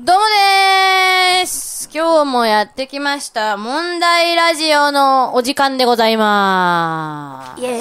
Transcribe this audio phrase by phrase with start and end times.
[0.00, 7.78] どうもでーす今日もやってきました、問題ラジオのお時間でございまーイエ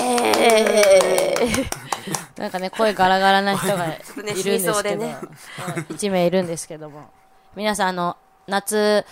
[1.38, 1.62] ーイす。
[2.42, 7.12] なんかね、声ガラガラな人がいるんねですけど、死にそうでねうん一名いるんですけども。
[7.56, 9.06] 皆さん、あの、夏、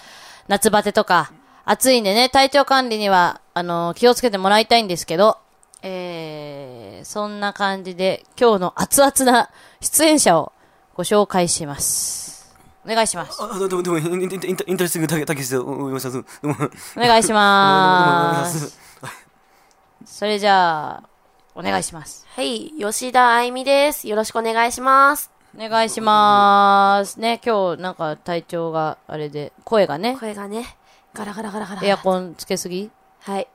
[0.47, 1.31] 夏バテとか、
[1.63, 5.37] 暑いんでね、体調管理には、あの、気をつけてもらいたいんですけど、
[5.83, 10.51] えー、そんな感じで、今日の熱々な出演者を
[10.95, 12.34] ご紹介します。
[12.85, 13.41] お願いします。
[13.41, 16.09] あ、どうも、どうも、インインインタレスティングたけしで思いました。
[16.09, 18.77] お願いします。
[20.05, 21.09] それじゃあ、
[21.55, 22.27] お願いします。
[22.29, 24.07] はい、吉田愛美です。
[24.07, 25.31] よろしくお願いします。
[25.57, 27.19] お願いします。
[27.19, 30.77] ね、今日なんか体調があれで、声がね、声がね、
[31.15, 31.83] ガラガラガラガラ。
[31.83, 33.47] エアコンつけすぎはい、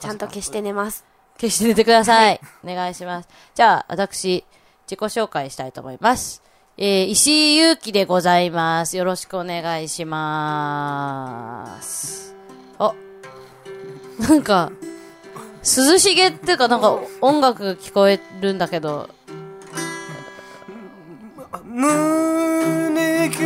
[0.00, 1.04] ちゃんと消して寝ます。
[1.38, 2.40] 消して寝てください。
[2.64, 3.28] お願いします。
[3.54, 4.42] じゃあ、私、
[4.86, 6.42] 自己紹介したいと思います。
[6.76, 8.96] えー、石井祐希でございます。
[8.96, 12.34] よろしくお願いします。
[12.80, 12.92] あ、
[14.18, 14.72] なんか、
[15.58, 19.08] 涼しげっていうかなんか音楽聞こえるんだけど、
[21.64, 23.44] 胸キュ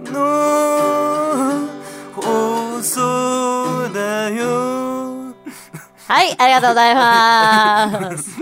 [0.00, 1.68] ンの
[2.14, 5.34] 放送だよ。
[6.06, 8.30] はい、ありがとうございます。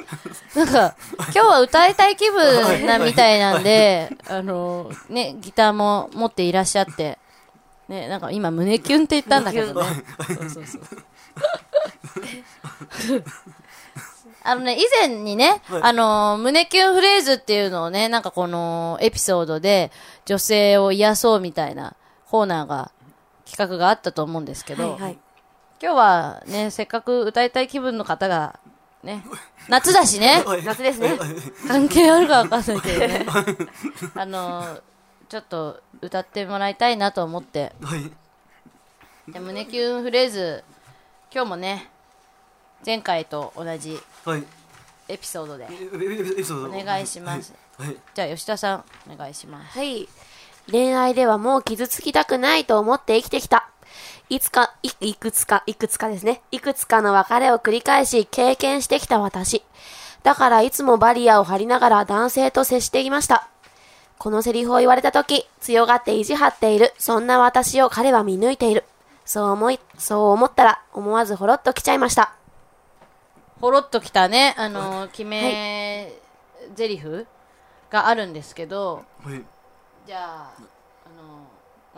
[0.59, 7.19] なんか、今日は歌いたい気分なみたいなんで、あの、ね、ギターも持っていらっしゃって、
[7.89, 9.87] ね、なんか今胸キュンって言ったんだけどね。
[10.27, 10.83] そうそうそう。
[14.43, 19.93] あのね、以前にね、はいあの、胸キュンフレーズっていうのをね、なんかこのエピソードで
[20.25, 21.95] 女性を癒そうみたいな
[22.27, 22.91] コーナーが、
[23.49, 25.19] 企画があったと思うんですけど、はい、はい。
[25.81, 28.59] 今日はね、せっかく歌いたい気分の方が、
[29.03, 29.25] ね、
[29.69, 31.19] 夏だしね、はい夏ですね。
[31.67, 33.27] 関係あるかわかんないけどね、
[34.15, 34.81] あの、
[35.29, 38.11] ちょっと歌ってもらいたいなと思って、はい。
[39.33, 40.65] で胸キュンフレーズ、
[41.33, 41.91] 今日もね、
[42.85, 44.45] 前回と同じはい。
[45.09, 45.67] エピソードで
[46.67, 47.55] お願いします。
[47.79, 47.97] はい。
[48.15, 49.79] じゃあ吉田さん、お願いします。
[49.79, 50.09] はい。
[50.71, 53.68] 恋愛ではもう傷つきたくないと思って生きてきた。
[54.29, 56.43] いつか、い、いくつか、いくつかですね。
[56.51, 59.65] いくつかの別れを繰り返し経験してきた私。
[60.23, 63.49] だからいつもバリアを張りながら男性と接していました。
[64.19, 68.85] このセリフを言われたとき、強がって意地張っている、そんな私を彼は見抜いている。
[69.25, 72.35] そう思い、そう思ったら、思わずほろっと来ちゃいました。
[73.61, 76.13] ほろっときたね、あの、決め
[76.77, 77.27] 台詞
[77.91, 79.43] があるんですけど、はい。
[80.07, 80.78] じゃあ、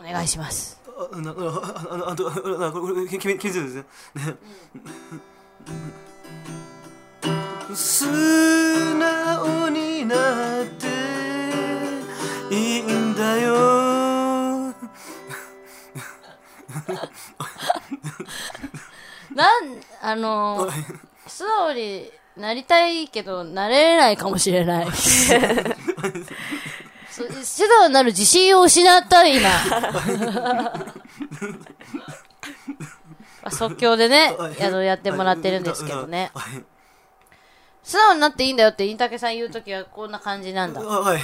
[0.01, 0.81] お願いします。
[1.13, 3.85] あ、な、あ、あ、あ、あと、あ、これ、これ、決め、決めですね。
[4.15, 4.35] ね。
[7.75, 8.05] 素
[8.95, 10.87] 直になって
[12.49, 14.73] いいんだよ。
[19.35, 20.67] なん、あの、
[21.27, 24.87] 素直になりたいけど、なれないかもしれない。
[27.61, 29.49] そ素直になる自信を失った、今。
[29.49, 30.73] ま
[33.45, 36.31] あ即興でね、やるやってもらってるんですけどね。
[36.33, 36.63] はい。
[37.83, 40.81] 素直になっていいんだよって、インタケさん言うときはこんな感じなんだ。
[40.81, 41.21] あ はい。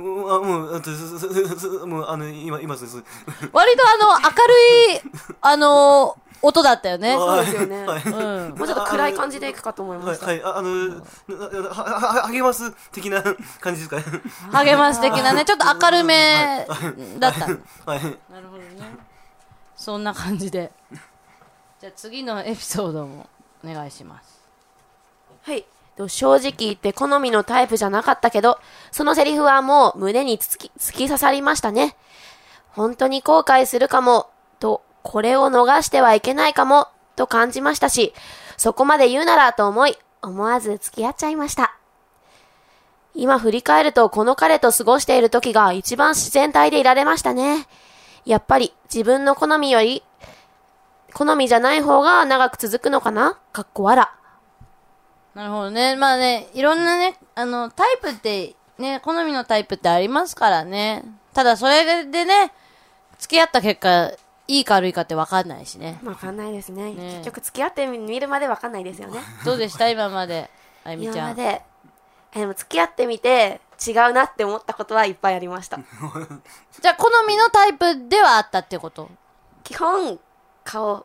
[0.00, 0.90] もう、あもう、あと、
[1.86, 2.96] もう、あの、今、今です。
[3.52, 5.00] 割とあの、明るい、
[5.40, 7.14] あの、音だったよね。
[7.14, 8.02] そうですよねはい。
[8.02, 8.58] うん。
[8.58, 10.26] もうちょっと暗い感じでいくかと思いまはい、した。
[10.26, 11.04] はい、ああの、は、
[11.70, 13.22] は、は、励ます的な
[13.60, 14.04] 感じですかね。
[14.52, 16.66] 励ます的なね、ちょっと明るめ
[17.18, 17.58] だったの。
[17.86, 18.00] はい。
[18.32, 19.10] なるほどね。
[19.76, 20.72] そんな感じで。
[21.80, 23.28] じゃあ次のエピソードも
[23.64, 24.40] お願いします。
[25.42, 25.64] はい。
[25.96, 28.58] と正直言って好みのタイプじゃなかったけど、
[28.90, 31.96] そのセリフはもう胸に突き、突き刺さりましたね。
[32.72, 34.29] 本当に後悔するかも、と、
[35.02, 38.14] これを逃してはいけないかも、と感じましたし、
[38.56, 41.76] そこまで言うならと思い、思わず付き合っちゃいました。
[43.14, 47.66] 今振り返るとこの彼と過ごしている時が一番自然体でいられましたね。
[48.24, 50.04] やっぱり自分の好みより、
[51.12, 53.38] 好みじゃない方が長く続くのかな？
[53.52, 54.14] かっこわら。
[55.34, 55.96] なるほどね。
[55.96, 61.04] まあね、いろんなね、あの、タイプって、ね、好みのタイプってありますからね。
[61.34, 62.52] ただそれでね、
[63.18, 64.12] 付き合った結果、
[64.50, 66.00] いいか悪いかって分かんないしね。
[66.04, 69.20] わかんないですねね結局付き合ってみるまでわかんないですよね。
[69.44, 69.88] どうでした？
[69.88, 70.50] 今まで、
[70.84, 71.16] あゆみちゃん。
[71.16, 71.62] 今まで。
[72.32, 75.78] えでも付き合ってみて違うなって思ったことはいっぱいありました。
[76.80, 79.08] じゃあ、好みのタイプではあったってこと？
[79.64, 80.18] 基本、
[80.64, 81.04] 顔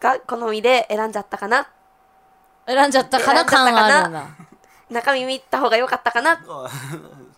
[0.00, 1.68] が好みで選んじゃったかな。
[2.66, 3.44] 選んじゃったかな？
[3.44, 4.26] 感はあるんだ。
[4.90, 6.68] 中身見た方が良かったかなっあ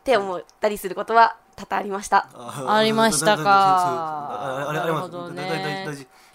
[0.05, 2.29] て思ったりすることは多々ありました。
[2.35, 3.43] あありましたか。
[3.45, 5.87] ああれあれなるほどね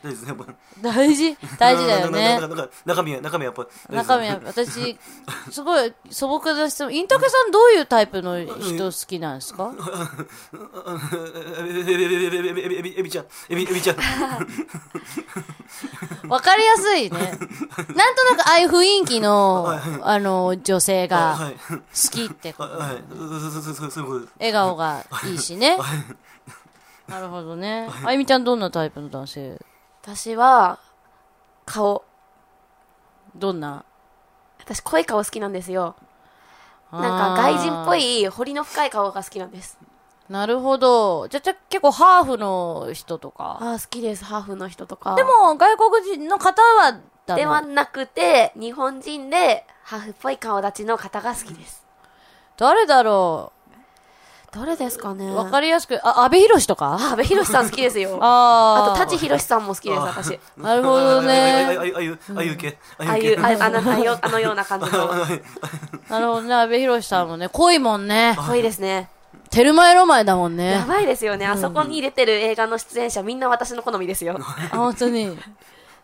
[0.03, 0.15] 大事。
[0.15, 1.37] ですねやっぱ大事。
[1.57, 2.39] 大事だよね。
[2.85, 4.97] 中身は中身はやっぱ中身は私
[5.51, 6.93] すごい素朴な質問。
[6.93, 9.71] インタケさんどういうタイプの人好きなんですか？
[12.97, 13.25] エビちゃん。
[13.49, 13.97] エビエビちゃん。
[16.29, 17.17] わかりやすいね。
[17.19, 17.43] なんと
[18.35, 21.47] なくああいう雰囲気の、あの、女性が好
[22.11, 22.77] きってこと、
[24.39, 25.77] 笑顔がいいしね。
[27.07, 27.89] なるほどね。
[28.03, 29.57] あゆみちゃんどんなタイプの男性？
[30.09, 30.79] 私は、
[31.65, 32.05] 顔。
[33.35, 33.83] どんな？
[34.57, 35.97] 私、濃い顔好きなんですよ。
[36.93, 39.77] なんか、外人っぽい、彫りの深い顔が好きなんです。
[40.29, 41.27] なるほど。
[41.27, 43.57] じゃ、じゃ結構ハーフの人とか？
[43.59, 45.13] ああ、好きです、ハーフの人とか。
[45.15, 47.01] で、も、外国人の方は
[47.35, 51.85] ではなくて、日本人で、ハーフっぽい顔立ちの方が好きです。
[52.55, 53.51] 誰だろ
[54.51, 55.25] 誰ですかね？
[55.25, 56.97] うわかりやすく、あ、安部寛とか？
[56.99, 58.17] あ、阿部寛さん好きですよ。
[58.23, 60.39] あーあと、舘ひろしさんも好きです、私。
[60.57, 61.75] なるほどあね。
[61.77, 65.07] ああいうあいう系ああいう、ああの、あのよあのような感じの。
[66.09, 66.53] なるほどね。
[66.53, 68.35] 安部寛さんもね、濃いもんね。
[68.47, 69.09] 濃いですね。
[69.49, 70.85] テルマエロマエだもんやね。
[70.87, 71.45] ばいですよね。
[71.45, 74.37] あそこに入れてる映画の出演者、みんな私の好みですよ。
[74.71, 75.37] あ、本当に。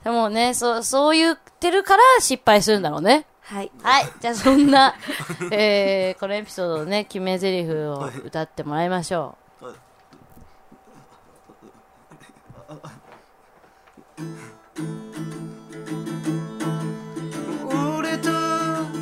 [0.03, 3.25] でもね、そう、そう言ってるから失敗するんだろうね。
[3.53, 3.71] はい。
[3.83, 4.05] はい。
[4.19, 4.95] じゃあそんな、
[5.51, 9.37] えー、このエピソードのね、決め台詞を歌ってもらいましょ
[17.69, 18.31] 俺と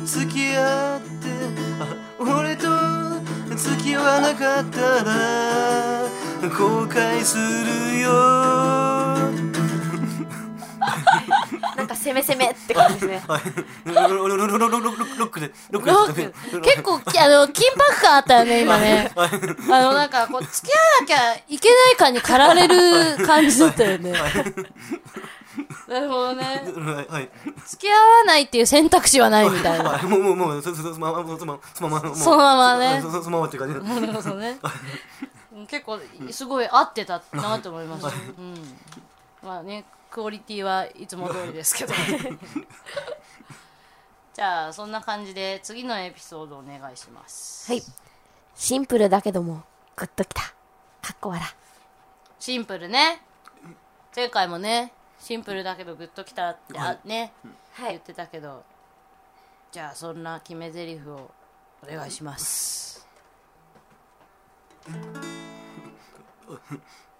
[0.04, 1.28] 付き合って
[1.80, 1.86] あ
[2.20, 2.68] 俺と
[3.56, 6.02] 付き合わなかったら
[6.50, 8.81] 後悔するよ
[12.02, 13.22] 攻め攻めって感じですね。
[16.62, 19.10] 結構、あの、緊迫感あったよね、今ね。
[19.16, 19.28] あ
[19.82, 24.12] の、なんか、こう、付き合わなきゃいけない感に駆られる感じだったよね。
[25.86, 26.62] なるほどね。
[27.66, 29.98] 付き合わないっていう選択肢はないみたいな。
[30.02, 33.00] もう、もう、もう、そのまま、そのまま、そのままね。
[33.00, 34.00] そのままっていう感じ。
[34.00, 34.58] なるほどね。
[35.68, 36.00] 結構、
[36.30, 38.08] すごい合ってたなと思いました。
[38.08, 38.10] う
[38.40, 38.78] ん。
[39.42, 39.84] まあね。
[40.12, 41.94] クオリティはいつも通りですけど。
[44.34, 47.72] じゃあ、そんな感じで次のエピソードお願いします。
[47.72, 47.82] はい。
[48.54, 49.64] シンプルだけども、
[49.96, 50.42] グッときた。
[50.42, 50.52] か
[51.14, 51.42] っこ笑。
[52.38, 53.22] シンプルね。
[54.14, 57.32] 前回もね、シンプルだけどグッときたって、あね、
[57.72, 57.92] はい。
[57.92, 58.64] 言ってたけど、
[59.70, 61.30] じゃあそんな決め台詞を
[61.82, 63.08] お願いします。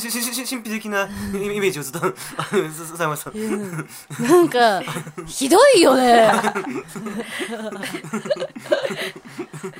[0.00, 2.10] しししし神秘的なイメージをずっと あ
[2.52, 4.82] のさされましたなんか、
[5.26, 6.32] ひどいよね。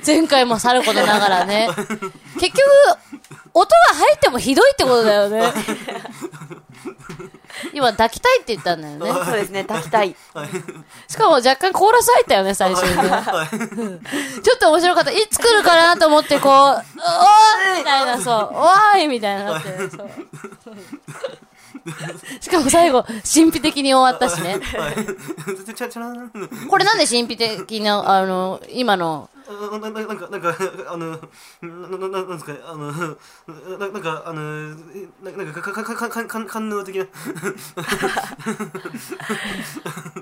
[0.05, 1.69] 前回もさることながらね。
[2.39, 2.61] 結局、
[3.53, 5.53] 音が入ってもひどいってことだよね。
[7.73, 9.11] 今、抱きたいって言ったんだよね。
[9.25, 10.15] そうですね、抱きたい。
[11.07, 13.99] しかも若干コーラス入ったよね、最初にね。
[14.43, 15.11] ちょっと面白かった。
[15.11, 20.09] いつ来るかなと思って、こう、 おーいみたいな、そう、おーいみたいになって、そう。
[22.39, 24.59] しかも最後、神秘的に終わったしね。
[26.69, 30.55] これなんで神秘的な、あの、今の、あなななんか、なんか、
[30.87, 31.19] あの、
[31.61, 34.69] な、な、なんですかね、あの、ななんか、あの、
[35.21, 37.05] ななんか、か、か、か、か、か、か、官能的な、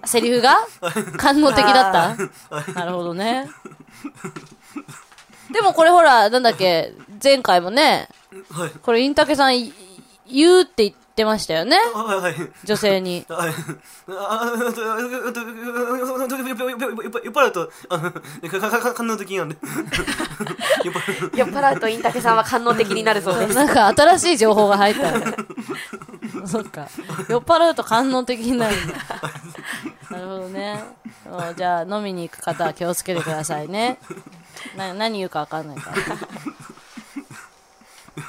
[0.06, 0.58] セリフが？
[1.18, 2.18] 官能的だっ
[2.50, 2.74] た？
[2.74, 3.50] なるほどね。
[5.51, 8.08] でもこれほら、なんだっけ、前回もね、
[8.51, 9.74] はい、これインタケさんい
[10.25, 11.77] 言うって言ってましたよね？
[12.63, 13.25] 女性に。
[13.30, 13.53] はい。
[14.10, 14.53] あ、
[17.24, 18.12] 酔っ払うと、あの、
[18.94, 19.58] 官能的なんで。
[21.36, 21.80] 酔っ払う。
[21.80, 23.56] とインタケさんは官能的になるそうです。
[23.56, 25.36] なんか新しい情報が入ったね。
[26.46, 26.88] そっか。
[27.27, 28.96] 酔っ払うと官能的になるんだ。
[30.10, 30.84] なるほどね。
[31.25, 33.98] うんじゃあ飲みに行く方は気をつけてくださいね。
[34.75, 35.91] な何言うかわかんないか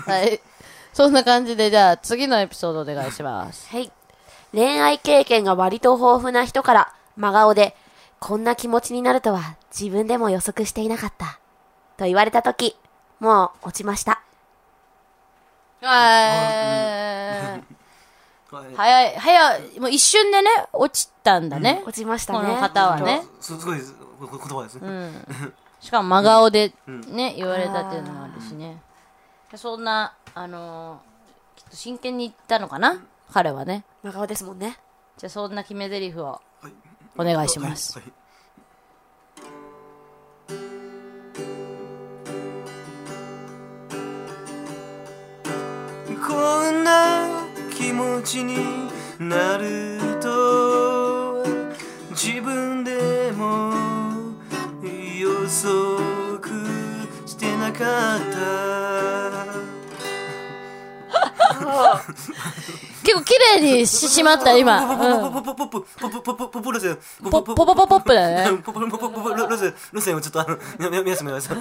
[0.07, 0.15] ら。
[0.15, 0.41] はい。
[0.93, 3.69] そんな感じで、じゃあ次のエピソードお願いします。
[3.69, 3.91] はい。
[4.53, 7.75] 恋愛経験が割と豊富な人から、真顔で、
[8.21, 11.41] こんな気持ちになるとは自分でも予測していなかった。
[11.97, 12.77] と言われたとき、
[13.21, 14.23] もう落ちました。
[15.81, 17.63] はい。
[18.55, 18.75] はい。
[18.77, 21.83] 早い、早い、もう一瞬でね、落ちたんだね。
[21.87, 22.41] 落ちましたね。
[22.41, 23.23] この方はね。
[23.41, 23.81] すすごい
[24.21, 25.55] ここ 言葉ですね、うん。
[25.81, 28.81] しかも真顔でね、言われたっていうのもあるしね。
[29.57, 33.05] そんな、あのーきっと真剣に言ったのかな？
[33.31, 33.85] 彼はね。
[34.03, 34.79] 真顔ですもんね。
[35.19, 36.73] じゃあそんな決め台詞をはい
[37.19, 37.99] お願いします。
[37.99, 38.12] はい
[46.25, 47.27] こんな
[47.71, 51.45] 気持ちになると
[52.11, 53.73] 自分でも
[54.83, 56.39] 予測
[57.27, 58.92] してなかった
[63.02, 64.81] 結構綺麗にしまった、今。
[64.87, 68.59] ポポポポポポポポポポポ路線ポポポポポポップだね。
[68.62, 71.61] ポポポポポ路線路線をちょっとあのみみ皆様皆様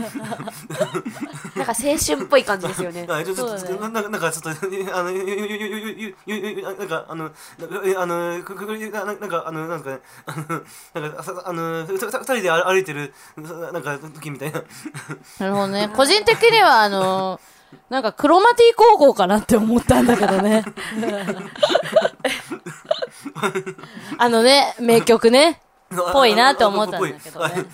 [1.56, 3.06] なんか青春っぽい感じですよね。
[3.08, 14.63] はい、ちょっと、なんか、なんか、ちょっと、あの、なんか、あの、なんかあの、く、く、く、なんか、あの、なんか、あの、なんか、あの、二人で歩いてる、なんか、時みたいな。
[15.39, 15.89] なるほどね。
[15.96, 17.39] 個人的には、あの
[17.90, 20.63] なんか、クロマティ高校かなって思ったんだけどね。
[24.18, 25.62] あのね、名曲ね。
[26.13, 27.66] ぽいなって思ったんだけどね。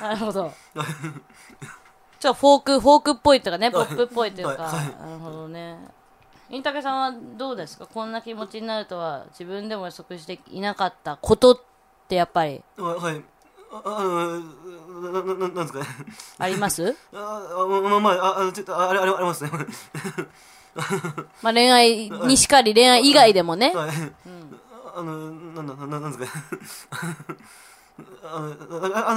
[0.00, 0.52] なるほど。
[2.18, 5.78] ちょっとフォーク、フォークっぽいとかね、ポップっぽいというか、なるほどね。
[6.48, 7.86] インタケさんはどうですか？
[7.86, 11.60] こんな気持ちになるとは自分でも予測していなかったことっ
[12.08, 12.62] てやっぱり？
[12.78, 13.22] はい。
[13.72, 14.40] ああの、
[15.12, 15.86] な、な、ななんですかね。
[16.38, 19.50] ありますあ、あまあ、まあ、あ、ちょっと、あれ、あれ、ありますね。
[21.42, 23.72] まあ恋愛にしかり恋愛以外でもね。
[23.74, 23.90] はい。
[24.94, 27.10] あの、なんだ、な、なんですかね。
[28.22, 29.14] あの、あ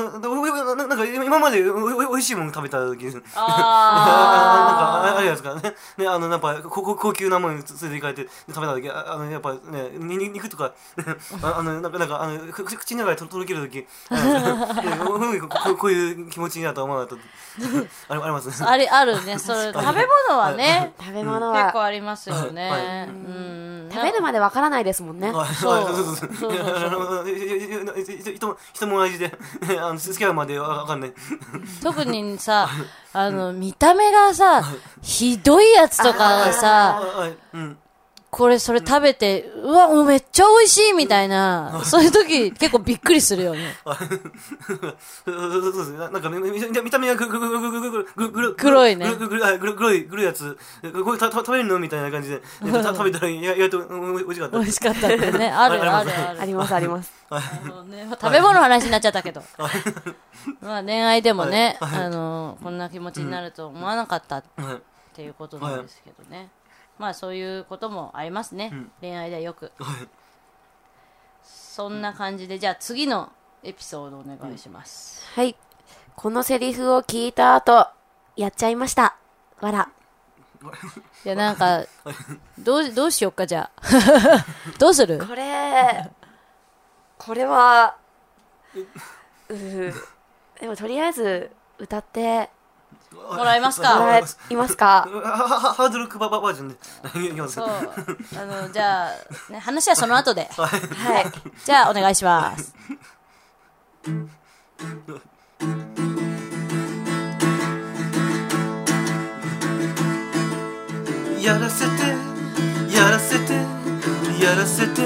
[0.75, 5.61] ななんか今までおいしいもの食べた時に、なんかあああれですかね。
[5.97, 10.71] ね、あの、やっぱ高高高級なものに連れて行かれて食べた時、ああの、やっぱね、肉とか、
[11.43, 13.85] ああの、なんか、なんか、あの、く口の中でととろける時、
[15.39, 18.13] こここういう気持ちになるとは思わなかった。
[18.13, 18.55] あれ、ありますね。
[18.65, 18.69] あ。
[18.69, 19.37] あり、あるね。
[19.37, 23.09] それ、食べ物はね、食べ物結は、構ありますよはいね。
[23.09, 23.69] うん。
[23.91, 25.31] 食べるまでわからないですもんね。
[25.31, 26.51] はいそうはいそうそうそう
[28.73, 29.31] 人人も同じで、
[29.79, 31.13] あの付き合うまでわかんない。
[31.83, 32.69] 特にさ、
[33.13, 34.63] あの、見た目がさ、
[35.01, 37.77] ひどいやつとかさ、はい、うん。
[38.31, 43.75] これそれ食べて、うわ、もうめっちゃ美味しいみたいな、そういう時結構びっくりするよね。
[43.83, 45.97] そうですね。
[45.97, 49.07] なんかね、見た目がぐるぐるぐぐぐぐ黒いね。
[49.07, 50.57] ぐるぐる、ぐ黒い、ぐるやつ。
[51.03, 52.41] これ食べるのみたいな感じで。
[52.59, 54.57] 食べたら意外と美味しかった。
[54.59, 55.49] 美味しかったってね。
[55.51, 56.41] あるあるある。
[56.41, 57.11] ありますあります。
[57.29, 59.41] 食べ物の話になっちゃったけど。
[60.61, 64.43] まあ恋愛でもね、あの、こんな気持ちになると思わなかったっ
[65.13, 66.49] ていうことなんですけどね。
[66.99, 68.67] まあそういうこともありますね。
[68.69, 69.71] ん恋愛ではよく。
[69.79, 70.07] は い
[71.41, 73.31] そんな感じで、じゃあ次の
[73.63, 75.25] エピソードお願いします。
[75.33, 75.55] はい。
[76.15, 77.87] このセリフを聞いた後、
[78.35, 79.15] やっちゃいました。
[79.61, 79.89] わら。
[81.23, 81.85] いや、なんか、
[82.57, 83.81] どう、どうしよっか、じゃあ。
[84.77, 85.25] どうする？
[85.25, 86.11] これ、
[87.17, 87.95] これは、
[89.47, 89.93] うー
[90.59, 92.49] でもとりあえず、歌って
[93.11, 93.99] もらえますか？
[93.99, 94.21] もらえ
[94.55, 95.07] ますか？
[95.11, 96.75] ハードルクババージョンで。
[97.49, 97.67] そう。
[97.67, 100.49] あの、じゃあ、ね、話はその後で。
[100.53, 100.67] は
[101.21, 101.31] い。
[101.65, 102.73] じゃあ、お願いします。
[111.41, 112.01] やらせて
[112.93, 113.53] やらせて
[114.43, 115.01] やらせて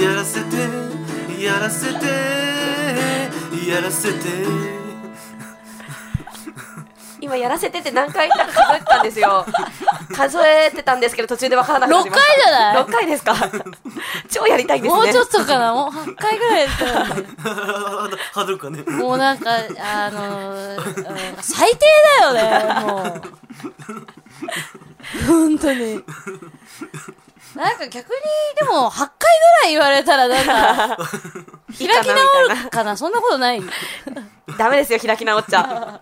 [0.00, 0.56] やらせて
[1.44, 2.06] やらせて
[3.68, 4.79] やらせて
[7.30, 9.46] 今やらせてって何回か数えてたんですよ。
[10.16, 12.26] 数えてたんですけど途中でわからなくなりました。
[12.26, 13.34] 6回じゃない ?6 回ですか？
[14.28, 15.00] 超やりたいですね。
[15.00, 15.72] もうちょっとかな？
[15.72, 17.04] もう8回ぐらいやったよ
[18.58, 18.58] ね。
[18.58, 21.78] かねもうなんか、あのー、うん最低
[22.18, 23.22] だよね、もう。
[25.28, 26.02] 本当に。
[27.54, 28.14] なんか逆に、
[28.58, 31.06] でも、8回ぐらい言われたら、なんか、開
[31.78, 32.14] きいいかなみたい
[32.48, 32.96] 直るかな？
[32.96, 33.62] そんなことない。
[34.58, 36.00] ダメですよ、開き直っちゃ。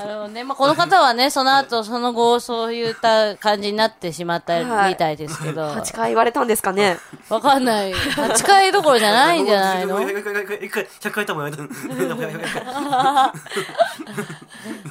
[0.00, 6.98] あのね、まあ、この方はね、その後、その後、そういった感じになってしまったはいみたいですけど、8回言われたんですかね。
[7.28, 7.92] わかんない。
[7.92, 10.00] 8回どころじゃないんじゃないの？
[10.02, 11.62] 一回一回100回多分やめた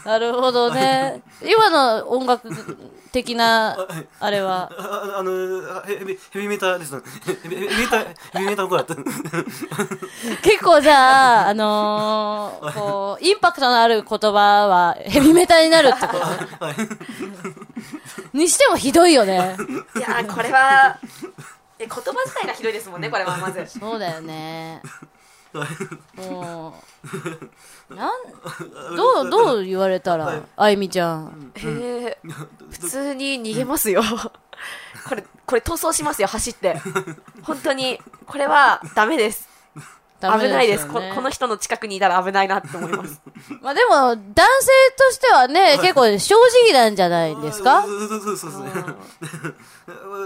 [0.06, 1.22] なるほどね。
[1.42, 2.50] 今の音楽
[3.12, 3.78] 的な、
[4.20, 5.32] あれは、ああの
[5.84, 6.96] ヘビヘビメーターです
[7.42, 8.96] ヘビヘビメーターヘビメーターの子だった。
[10.42, 16.14] 結構じゃあ、あのー、こう、インパクトのある言葉はヘビメタになるってこ
[16.60, 16.66] と？
[16.66, 16.76] はい。
[18.38, 19.56] にしてもひどいよね。
[19.96, 21.00] いやー、これは、
[21.80, 23.66] え言葉遣いがひどいですもんねこれはまず。
[23.68, 24.82] そうだよね。
[25.54, 26.74] はいも
[27.89, 31.51] う、 なん、どう、どう言われたら、あいみちゃん。
[31.56, 32.18] へえ。
[32.72, 34.04] 普通に逃げますよ。
[35.08, 36.82] これこれ逃走しますよ走って。
[37.44, 38.00] 本当に。
[38.25, 39.48] これはダメです
[40.19, 43.21] ダメ危ないですここの人の近くにいたら危ないなって思います
[43.62, 47.83] まあでも、男性としてはね、結構正直なんじゃないですか？
[47.88, 48.71] そうそうそうですね。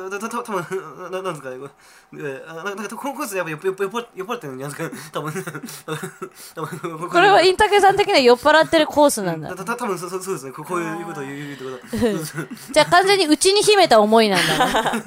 [0.09, 1.57] たたた多分ななんですかね。
[1.59, 1.69] こ
[2.13, 4.97] れあなんかこのコースやっぱ酔っ払ってるんじゃないですか。
[5.13, 7.09] 多分。
[7.09, 9.63] これはインタケさん的には酔っ払ってるコースなんだた。
[9.63, 10.51] た多分そうそうそうですね。
[10.51, 12.73] こういうことを言うってこと。
[12.73, 15.03] じゃあ完全に内に秘めた思いなんだね。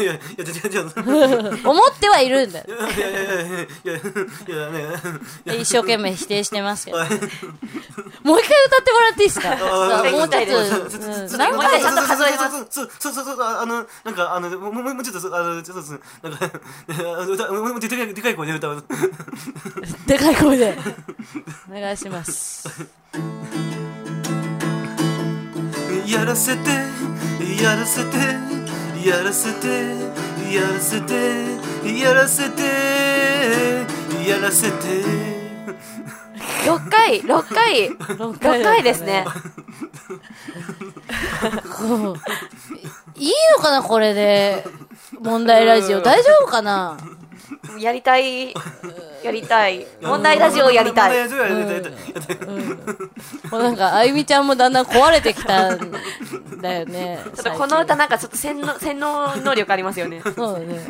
[0.00, 0.78] いやいや違う違
[1.58, 1.68] う。
[1.68, 2.66] 思ってはいるんだよ。
[2.68, 2.70] い
[3.00, 4.00] やいやいやいや。
[5.46, 6.98] 一生懸命否定してますけど。
[6.98, 9.52] もう一回歌ってもらっていいですか？
[9.52, 9.56] あ
[10.10, 16.50] もうちょっーと、何回ちゃんと数えますそうそうそうそうあのなんかあのもうもうもうちょっとあのちょっとなんか
[17.26, 18.84] 歌もうもうでかいでかい声で歌う。
[20.06, 20.76] でかい声で。
[21.70, 22.68] お願いします。
[26.06, 26.70] やらせて
[27.62, 28.16] やらせて
[29.06, 29.68] やらせて
[30.52, 31.14] やらせて
[32.00, 33.77] やらせて
[34.28, 34.76] やらせて。
[36.66, 37.88] 6回6回。
[37.90, 39.24] 6回ですね。
[43.16, 44.64] いいのかなこれで。
[45.20, 46.02] 問題ラジオ。
[46.02, 46.98] 大丈夫かな？
[47.78, 48.52] やりたい。
[49.24, 49.86] やりたい。
[50.02, 51.28] 問題ラジオやりたい。
[53.50, 55.92] もうなんか、あゆみちゃんもだんだん壊れてきたん
[56.60, 57.18] だよね。
[57.34, 60.20] ちょっとこの歌なんかちょっと洗脳洗脳能力ありますよね。
[60.22, 60.86] そうだね。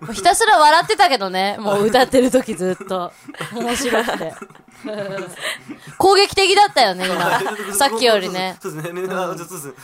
[0.00, 1.56] も うひたすら笑ってたけどね。
[1.58, 3.12] もう歌ってる時ずっと。
[3.54, 4.34] 面白くて。
[5.98, 7.40] 攻撃的だったよね、今。
[7.74, 8.56] さっきよりね。
[8.60, 9.74] そうですねねあそうです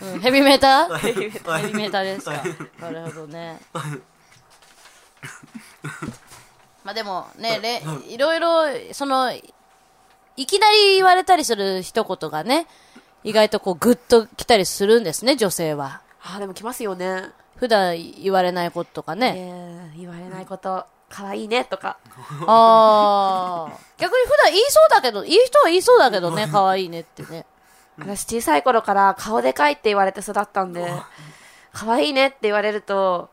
[0.00, 0.86] うんヘビメータ？
[0.88, 1.28] ーヘヘ
[1.68, 2.32] ビメーターですか。
[2.80, 3.60] なるほどね。
[6.84, 9.32] まあでもね、れいろいろ、その、
[10.36, 12.66] いきなり言われたりする一言がね、
[13.22, 16.00] 意外とこうグッと来たりするんですね、女性は。
[16.24, 17.30] あでも来ますよね
[17.62, 19.34] 普段言われないこととかね。
[19.36, 21.98] えー言われないこと可愛いねとか
[22.46, 23.78] ああ。
[23.98, 27.46] 逆に普段言いそうだけど、言う人は言いそうだけどね、可愛いねってね。
[27.98, 30.92] 私小さい頃から顔でかいって言われて育ったんで
[31.72, 33.30] 可愛いねって言われると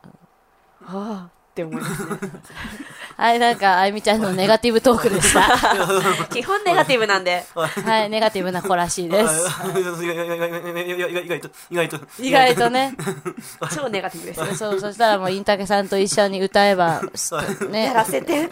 [0.84, 2.18] はあって思いますね
[3.20, 5.46] はい、なんか、あゆみちゃんのネガティブトークでした。
[6.32, 9.50] 基本ネガティブなんではい、ネガティブな子らしいです。
[9.68, 12.94] 意外と意外と意外とね。
[13.74, 17.02] 超ネガティブですそう、そしたらもう、インタケさんと一緒に歌えば、
[17.68, 17.92] ねや。
[17.92, 18.48] らせて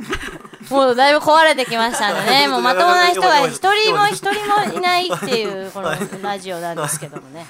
[0.70, 2.48] もうだいぶ壊れてきましたんでね。
[2.48, 5.90] もうまともな人が一人も一人もいないっていう、この
[6.22, 7.46] ラジオなんですけどもね。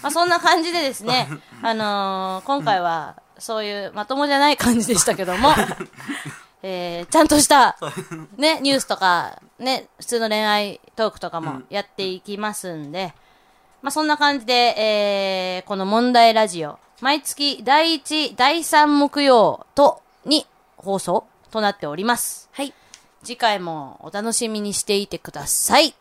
[0.00, 1.26] まあそんな感じでですね、
[1.60, 5.50] あのー今回は、そういうまともじゃない感じでしたけども、
[6.62, 7.76] えー、ちゃんとした、
[8.36, 13.12] ね、ニュースとか、ね、普通の恋愛トークとかもやっていきますんで、
[13.82, 22.48] まあそんな感じで、えー、この問題ラジオ、毎月第1、第3木曜と、に放送となっております。
[22.52, 22.72] はい。
[23.24, 25.96] 次回もお楽しみにしていてください。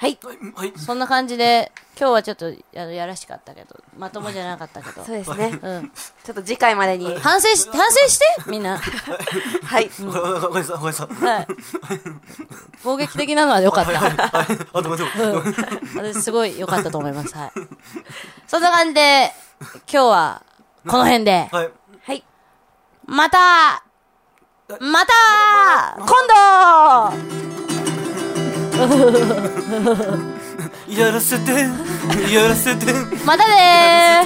[0.00, 0.18] はい。
[0.54, 0.72] はい。
[0.78, 5.04] そんな感じで、今日はちょっとややらしかったけど、まともじゃなかったけど。
[5.04, 5.58] そうですね。
[5.60, 5.92] うん。
[6.24, 7.18] ちょっと次回までに。
[7.18, 8.24] 反省し、反省して？
[8.46, 8.78] みんな。
[8.78, 9.90] はい。
[9.98, 10.78] ごめんなさいごめんなさい。
[10.78, 11.46] ごめんなさいはい。
[12.82, 14.00] 攻撃的なのは良かった。
[14.00, 14.14] はい
[14.72, 15.00] あごめん。
[16.14, 17.36] 私すごい良かったと思います。
[17.36, 17.52] はい。
[18.46, 20.42] そんな感じで、今日は、
[20.88, 21.70] この辺で、はい。
[22.04, 22.24] はい。
[23.04, 23.84] また
[24.80, 25.12] また
[25.98, 26.06] 今
[30.88, 31.52] やらせて
[32.32, 32.86] やらせて。
[32.86, 32.92] 度
[33.24, 34.24] またね